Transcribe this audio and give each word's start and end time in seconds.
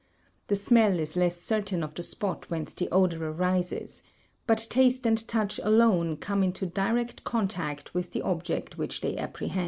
The 0.47 0.55
smell 0.55 0.99
is 0.99 1.15
less 1.15 1.39
certain 1.39 1.83
of 1.83 1.93
the 1.93 2.01
spot 2.01 2.49
whence 2.49 2.73
the 2.73 2.89
odour 2.89 3.31
arises, 3.31 4.01
but 4.47 4.65
taste 4.71 5.05
and 5.05 5.27
touch 5.27 5.59
alone 5.61 6.17
come 6.17 6.41
into 6.41 6.65
direct 6.65 7.23
contact 7.23 7.93
with 7.93 8.09
the 8.11 8.23
object 8.23 8.79
which 8.79 9.01
they 9.01 9.15
apprehend. 9.15 9.59